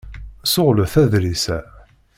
[0.45, 1.57] Ssuɣlet aḍṛis-a.